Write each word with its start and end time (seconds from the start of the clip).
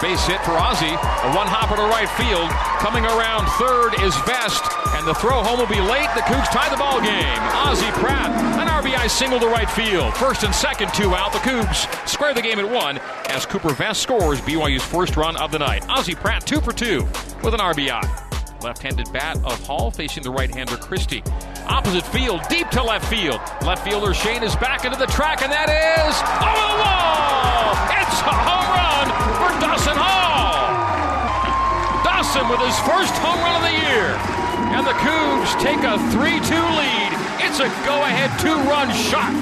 Base 0.00 0.26
hit 0.26 0.40
for 0.44 0.52
Ozzie. 0.52 0.86
A 0.86 1.30
one 1.36 1.46
hopper 1.46 1.76
to 1.76 1.82
right 1.82 2.08
field. 2.16 2.50
Coming 2.80 3.04
around 3.04 3.46
third 3.58 3.94
is 4.02 4.14
Vest, 4.24 4.62
and 4.96 5.06
the 5.06 5.14
throw 5.14 5.42
home 5.42 5.58
will 5.58 5.66
be 5.66 5.80
late. 5.80 6.08
The 6.14 6.22
Cougs 6.22 6.48
tie 6.50 6.68
the 6.68 6.76
ball 6.76 7.00
game. 7.00 7.40
Ozzie 7.66 7.90
Pratt, 7.92 8.30
an 8.58 8.68
RBI 8.68 9.08
single 9.08 9.38
to 9.40 9.46
right 9.46 9.70
field. 9.70 10.14
First 10.14 10.42
and 10.42 10.54
second, 10.54 10.92
two 10.94 11.14
out. 11.14 11.32
The 11.32 11.38
Cougs 11.38 11.86
square 12.08 12.34
the 12.34 12.42
game 12.42 12.58
at 12.58 12.68
one 12.68 12.98
as 13.28 13.46
Cooper 13.46 13.72
Vest 13.72 14.02
scores 14.02 14.40
BYU's 14.40 14.84
first 14.84 15.16
run 15.16 15.36
of 15.36 15.50
the 15.52 15.58
night. 15.58 15.84
Ozzie 15.88 16.14
Pratt, 16.14 16.46
two 16.46 16.60
for 16.60 16.72
two 16.72 17.04
with 17.42 17.54
an 17.54 17.60
RBI. 17.60 18.62
Left-handed 18.62 19.12
bat 19.12 19.36
of 19.44 19.62
Hall 19.66 19.90
facing 19.90 20.22
the 20.22 20.30
right-hander 20.30 20.78
Christie. 20.78 21.22
Opposite 21.68 22.06
field, 22.06 22.40
deep 22.48 22.68
to 22.70 22.82
left 22.82 23.06
field. 23.08 23.40
Left 23.62 23.84
fielder 23.84 24.14
Shane 24.14 24.42
is 24.42 24.56
back 24.56 24.84
into 24.84 24.98
the 24.98 25.06
track, 25.06 25.42
and 25.42 25.52
that 25.52 25.68
is 25.68 26.14
over 26.40 26.72
the 26.72 26.82
wall. 26.82 27.13
With 32.54 32.70
his 32.70 32.78
first 32.86 33.10
home 33.18 33.38
run 33.42 33.58
of 33.58 33.66
the 33.66 33.74
year. 33.74 34.14
And 34.78 34.86
the 34.86 34.94
Cougs 35.02 35.50
take 35.58 35.82
a 35.82 35.98
3-2 36.14 36.54
lead. 36.54 37.10
It's 37.42 37.58
a 37.58 37.66
go-ahead 37.82 38.30
two-run 38.38 38.94
shot 38.94 39.34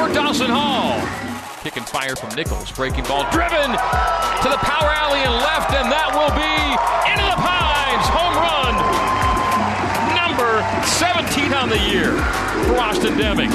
for 0.00 0.08
Dawson 0.16 0.48
Hall. 0.48 0.96
Kick 1.60 1.76
and 1.76 1.84
fire 1.84 2.16
from 2.16 2.32
Nichols. 2.32 2.72
Breaking 2.72 3.04
ball 3.04 3.28
driven 3.28 3.76
to 3.76 4.48
the 4.48 4.60
power 4.64 4.88
alley 4.88 5.20
and 5.20 5.36
left, 5.36 5.68
and 5.76 5.92
that 5.92 6.08
will 6.16 6.32
be 6.32 6.56
into 7.12 7.26
the 7.28 7.40
pines. 7.44 8.06
Home 8.16 8.36
run. 8.40 8.72
Number 10.16 10.64
17 10.96 11.52
on 11.52 11.68
the 11.68 11.80
year 11.92 12.16
for 12.72 12.80
Austin 12.80 13.20
Deming. 13.20 13.52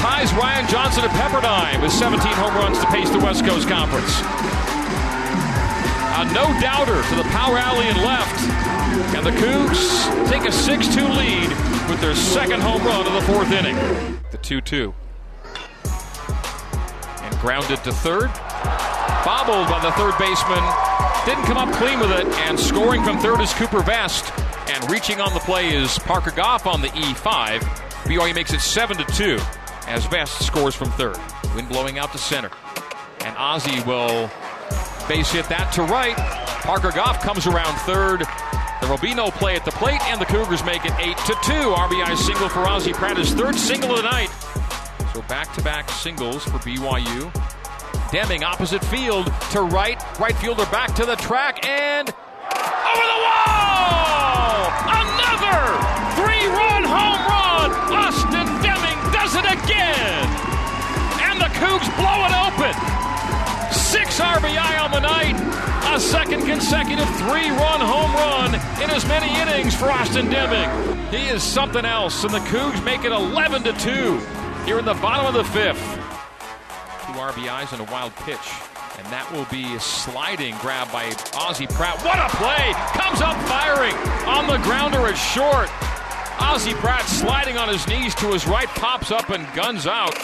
Ties 0.00 0.32
Ryan 0.32 0.64
Johnson 0.68 1.04
at 1.04 1.12
Pepperdine 1.20 1.82
with 1.82 1.92
17 1.92 2.16
home 2.32 2.54
runs 2.56 2.78
to 2.78 2.86
pace 2.86 3.10
the 3.10 3.20
West 3.20 3.44
Coast 3.44 3.68
Conference. 3.68 4.63
A 6.24 6.32
no 6.32 6.58
doubter 6.58 7.02
to 7.10 7.14
the 7.16 7.28
power 7.30 7.58
alley 7.58 7.86
and 7.86 7.98
left. 7.98 8.40
And 9.14 9.26
the 9.26 9.30
Cougs 9.32 10.30
take 10.30 10.48
a 10.48 10.52
6 10.52 10.94
2 10.94 11.06
lead 11.06 11.48
with 11.90 12.00
their 12.00 12.14
second 12.14 12.62
home 12.62 12.82
run 12.82 13.06
of 13.06 13.12
the 13.12 13.32
fourth 13.32 13.52
inning. 13.52 13.76
The 14.30 14.38
2 14.38 14.62
2 14.62 14.94
And 17.20 17.38
grounded 17.40 17.84
to 17.84 17.92
third. 17.92 18.30
Bobbled 19.24 19.68
by 19.68 19.80
the 19.82 19.92
third 19.92 20.16
baseman. 20.18 20.64
Didn't 21.26 21.44
come 21.44 21.58
up 21.58 21.74
clean 21.74 22.00
with 22.00 22.10
it. 22.12 22.26
And 22.46 22.58
scoring 22.58 23.04
from 23.04 23.18
third 23.18 23.40
is 23.42 23.52
Cooper 23.52 23.82
Vest. 23.82 24.32
And 24.70 24.90
reaching 24.90 25.20
on 25.20 25.34
the 25.34 25.40
play 25.40 25.74
is 25.74 25.98
Parker 25.98 26.30
Goff 26.30 26.66
on 26.66 26.80
the 26.80 26.88
E5. 26.88 27.60
BYU 28.04 28.34
makes 28.34 28.54
it 28.54 28.60
7 28.60 28.96
to 28.96 29.04
2 29.04 29.38
as 29.86 30.06
Vest 30.06 30.42
scores 30.46 30.74
from 30.74 30.90
third. 30.92 31.18
Wind 31.54 31.68
blowing 31.68 31.98
out 31.98 32.12
to 32.12 32.18
center. 32.18 32.50
And 33.20 33.36
Ozzie 33.36 33.82
will 33.82 34.30
base 35.08 35.30
hit 35.30 35.48
that 35.48 35.72
to 35.72 35.82
right. 35.82 36.16
Parker 36.64 36.90
Goff 36.90 37.20
comes 37.20 37.46
around 37.46 37.74
third. 37.80 38.24
There 38.80 38.90
will 38.90 38.98
be 38.98 39.14
no 39.14 39.30
play 39.30 39.56
at 39.56 39.64
the 39.64 39.70
plate, 39.72 40.00
and 40.08 40.20
the 40.20 40.26
Cougars 40.26 40.64
make 40.64 40.84
it 40.84 40.92
8 40.98 41.16
to 41.16 41.32
2. 41.32 41.52
RBI 41.72 42.16
single 42.16 42.48
for 42.48 42.60
Ozzie 42.60 42.92
Pratt, 42.92 43.16
his 43.16 43.32
third 43.32 43.54
single 43.54 43.92
of 43.92 43.96
the 43.98 44.02
night. 44.02 44.30
So 45.14 45.22
back 45.22 45.52
to 45.54 45.62
back 45.62 45.88
singles 45.90 46.44
for 46.44 46.58
BYU. 46.58 47.32
Deming 48.10 48.44
opposite 48.44 48.84
field 48.84 49.26
to 49.52 49.62
right. 49.62 50.02
Right 50.18 50.36
fielder 50.36 50.66
back 50.66 50.94
to 50.96 51.06
the 51.06 51.16
track 51.16 51.66
and 51.66 52.08
over 52.08 53.04
the 53.08 53.20
wall! 53.24 54.68
Another 54.88 55.60
three 56.18 56.46
run 56.48 56.84
home 56.84 57.22
run! 57.28 57.70
Austin 57.92 58.46
Deming 58.62 58.98
does 59.12 59.34
it 59.34 59.44
again! 59.44 60.28
And 61.24 61.40
the 61.40 61.50
Cougs 61.56 61.88
blow 61.96 62.26
it 62.26 62.34
open! 62.46 63.03
RBI 64.18 64.80
on 64.80 64.90
the 64.90 65.00
night. 65.00 65.34
A 65.94 66.00
second 66.00 66.44
consecutive 66.44 67.08
three 67.16 67.50
run 67.50 67.80
home 67.80 68.12
run 68.14 68.54
in 68.82 68.90
as 68.90 69.06
many 69.06 69.28
innings 69.40 69.74
for 69.74 69.90
Austin 69.90 70.28
Deming. 70.28 70.68
He 71.10 71.28
is 71.28 71.42
something 71.42 71.84
else, 71.84 72.24
and 72.24 72.32
the 72.32 72.40
Cougs 72.40 72.84
make 72.84 73.04
it 73.04 73.12
11 73.12 73.62
to 73.64 73.72
2 73.72 74.18
here 74.64 74.78
in 74.78 74.84
the 74.84 74.94
bottom 74.94 75.26
of 75.26 75.34
the 75.34 75.44
fifth. 75.44 75.82
Two 77.06 77.12
RBIs 77.12 77.72
and 77.72 77.88
a 77.88 77.92
wild 77.92 78.14
pitch. 78.16 78.50
And 78.98 79.06
that 79.08 79.28
will 79.32 79.46
be 79.46 79.74
a 79.74 79.80
sliding 79.80 80.56
grab 80.58 80.90
by 80.92 81.12
Ozzie 81.34 81.66
Pratt. 81.66 82.02
What 82.04 82.18
a 82.18 82.28
play! 82.36 82.72
Comes 83.00 83.20
up 83.20 83.36
firing 83.48 83.94
on 84.26 84.46
the 84.46 84.58
grounder 84.64 85.06
at 85.06 85.14
short. 85.14 85.68
Ozzie 86.40 86.74
Pratt 86.74 87.02
sliding 87.02 87.56
on 87.56 87.68
his 87.68 87.86
knees 87.88 88.14
to 88.16 88.32
his 88.32 88.46
right, 88.46 88.68
pops 88.68 89.10
up 89.10 89.30
and 89.30 89.46
guns 89.54 89.86
out. 89.86 90.14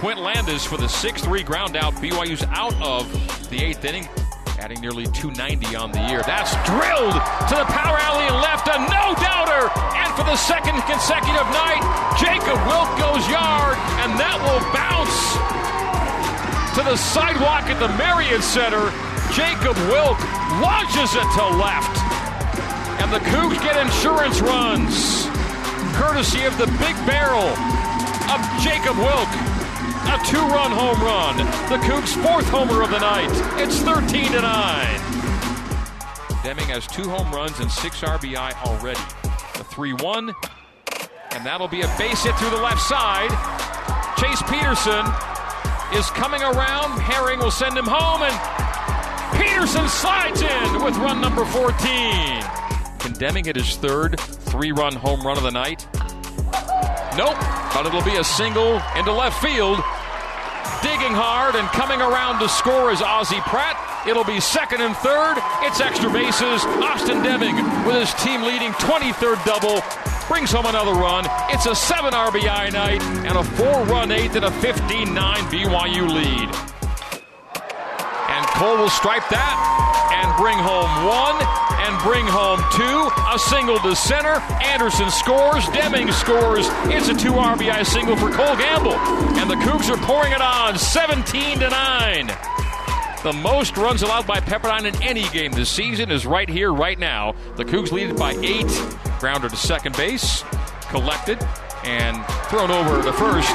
Quint 0.00 0.16
Landis 0.18 0.64
for 0.64 0.78
the 0.78 0.88
6 0.88 1.20
3 1.20 1.42
ground 1.42 1.76
out. 1.76 1.92
BYU's 2.00 2.40
out 2.56 2.72
of 2.80 3.04
the 3.52 3.60
eighth 3.60 3.84
inning, 3.84 4.08
adding 4.56 4.80
nearly 4.80 5.04
290 5.04 5.76
on 5.76 5.92
the 5.92 6.00
year. 6.08 6.24
That's 6.24 6.56
drilled 6.64 7.12
to 7.12 7.54
the 7.60 7.68
power 7.68 8.00
alley 8.00 8.24
and 8.24 8.40
left, 8.40 8.64
a 8.72 8.80
no 8.88 9.12
doubter. 9.20 9.68
And 10.00 10.08
for 10.16 10.24
the 10.24 10.40
second 10.40 10.80
consecutive 10.88 11.44
night, 11.52 11.84
Jacob 12.16 12.56
Wilk 12.64 12.88
goes 12.96 13.20
yard, 13.28 13.76
and 14.00 14.16
that 14.16 14.40
will 14.40 14.64
bounce 14.72 15.12
to 16.72 16.80
the 16.80 16.96
sidewalk 16.96 17.68
at 17.68 17.76
the 17.76 17.92
Marriott 18.00 18.40
Center. 18.40 18.88
Jacob 19.36 19.76
Wilk 19.92 20.16
launches 20.64 21.12
it 21.12 21.28
to 21.36 21.44
left. 21.60 21.92
And 23.04 23.12
the 23.12 23.20
Cougs 23.28 23.60
get 23.60 23.76
insurance 23.76 24.40
runs, 24.40 25.28
courtesy 26.00 26.48
of 26.48 26.56
the 26.56 26.72
big 26.80 26.96
barrel 27.04 27.52
of 28.32 28.40
Jacob 28.64 28.96
Wilk. 28.96 29.49
A 30.10 30.18
two-run 30.26 30.72
home 30.72 31.00
run. 31.00 31.36
The 31.70 31.78
Cougs' 31.86 32.20
fourth 32.26 32.48
homer 32.48 32.82
of 32.82 32.90
the 32.90 32.98
night. 32.98 33.30
It's 33.62 33.78
13 33.78 34.32
to 34.32 34.40
9. 34.40 35.00
Deming 36.42 36.66
has 36.66 36.84
two 36.88 37.08
home 37.08 37.30
runs 37.32 37.60
and 37.60 37.70
six 37.70 38.00
RBI 38.00 38.60
already. 38.66 38.98
The 39.54 39.64
3-1. 39.70 40.34
And 41.30 41.46
that'll 41.46 41.68
be 41.68 41.82
a 41.82 41.94
base 41.96 42.24
hit 42.24 42.34
through 42.38 42.50
the 42.50 42.60
left 42.60 42.80
side. 42.80 43.30
Chase 44.18 44.42
Peterson 44.50 45.06
is 45.94 46.10
coming 46.10 46.42
around. 46.42 46.98
Herring 46.98 47.38
will 47.38 47.52
send 47.52 47.78
him 47.78 47.86
home, 47.86 48.22
and 48.22 49.40
Peterson 49.40 49.88
slides 49.88 50.42
in 50.42 50.84
with 50.84 50.96
run 50.96 51.20
number 51.20 51.44
14. 51.44 51.70
Can 52.98 53.12
Deming 53.12 53.46
it 53.46 53.54
his 53.54 53.76
third 53.76 54.18
three-run 54.18 54.96
home 54.96 55.24
run 55.24 55.36
of 55.36 55.44
the 55.44 55.52
night. 55.52 55.86
Nope, 57.16 57.38
but 57.74 57.86
it'll 57.86 58.02
be 58.02 58.16
a 58.16 58.24
single 58.24 58.82
into 58.96 59.12
left 59.12 59.40
field. 59.40 59.78
Digging 60.82 61.12
hard 61.12 61.54
and 61.56 61.68
coming 61.68 62.00
around 62.00 62.40
to 62.40 62.48
score 62.48 62.90
is 62.90 63.02
Ozzie 63.02 63.40
Pratt. 63.40 63.76
It'll 64.06 64.24
be 64.24 64.40
second 64.40 64.80
and 64.80 64.96
third. 64.96 65.36
It's 65.62 65.80
extra 65.80 66.10
bases. 66.10 66.64
Austin 66.80 67.22
Deming 67.22 67.56
with 67.84 67.96
his 67.96 68.12
team 68.22 68.42
leading 68.42 68.72
23rd 68.72 69.44
double 69.44 69.82
brings 70.28 70.52
home 70.52 70.66
another 70.66 70.92
run. 70.92 71.26
It's 71.50 71.66
a 71.66 71.74
7 71.74 72.12
RBI 72.12 72.72
night 72.72 73.02
and 73.26 73.36
a 73.36 73.44
4 73.44 73.84
run 73.84 74.12
eighth 74.12 74.36
and 74.36 74.44
a 74.44 74.50
15 74.50 75.12
9 75.12 75.36
BYU 75.50 76.08
lead. 76.08 76.69
Cole 78.60 78.76
will 78.76 78.90
stripe 78.90 79.26
that 79.30 79.56
and 80.12 80.28
bring 80.36 80.58
home 80.58 80.92
one 81.08 81.40
and 81.80 81.96
bring 82.04 82.26
home 82.28 82.60
two. 82.76 83.08
A 83.32 83.38
single 83.38 83.78
to 83.78 83.96
center. 83.96 84.36
Anderson 84.60 85.10
scores. 85.10 85.66
Deming 85.70 86.12
scores. 86.12 86.66
It's 86.92 87.08
a 87.08 87.14
two 87.14 87.32
RBI 87.32 87.86
single 87.86 88.16
for 88.16 88.30
Cole 88.30 88.54
Gamble. 88.56 88.92
And 89.40 89.48
the 89.48 89.54
Cougs 89.54 89.88
are 89.88 89.96
pouring 90.04 90.32
it 90.32 90.42
on 90.42 90.76
17 90.76 91.60
to 91.60 91.70
9. 91.70 92.26
The 93.22 93.32
most 93.42 93.78
runs 93.78 94.02
allowed 94.02 94.26
by 94.26 94.40
Pepperdine 94.40 94.84
in 94.84 95.02
any 95.02 95.26
game 95.30 95.52
this 95.52 95.70
season 95.70 96.10
is 96.10 96.26
right 96.26 96.48
here, 96.48 96.70
right 96.70 96.98
now. 96.98 97.34
The 97.56 97.64
Cougs 97.64 97.92
lead 97.92 98.10
it 98.10 98.18
by 98.18 98.32
eight. 98.42 98.68
Grounder 99.20 99.48
to 99.48 99.56
second 99.56 99.96
base, 99.96 100.44
collected, 100.90 101.42
and 101.84 102.22
thrown 102.50 102.70
over 102.70 103.02
to 103.02 103.12
first. 103.14 103.48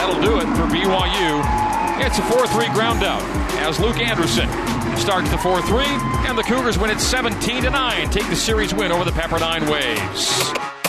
That'll 0.00 0.22
do 0.22 0.38
it 0.38 0.46
for 0.56 0.64
BYU. 0.74 1.61
It's 2.04 2.18
a 2.18 2.22
4 2.22 2.48
3 2.48 2.68
ground 2.70 3.04
out 3.04 3.22
as 3.64 3.78
Luke 3.78 4.00
Anderson 4.00 4.48
starts 4.96 5.30
the 5.30 5.38
4 5.38 5.62
3, 5.62 5.84
and 6.26 6.36
the 6.36 6.42
Cougars 6.42 6.76
win 6.76 6.90
it 6.90 7.00
17 7.00 7.62
9. 7.62 8.10
Take 8.10 8.28
the 8.28 8.34
series 8.34 8.74
win 8.74 8.90
over 8.90 9.04
the 9.04 9.12
Pepperdine 9.12 9.70
Waves. 9.70 10.81